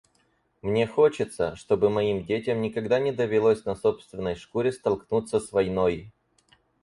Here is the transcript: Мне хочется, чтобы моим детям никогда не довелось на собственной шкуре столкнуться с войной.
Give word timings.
Мне 0.63 0.87
хочется, 0.87 1.55
чтобы 1.55 1.91
моим 1.91 2.25
детям 2.25 2.59
никогда 2.59 2.97
не 2.97 3.11
довелось 3.11 3.65
на 3.65 3.75
собственной 3.75 4.33
шкуре 4.33 4.71
столкнуться 4.71 5.39
с 5.39 5.51
войной. 5.51 6.11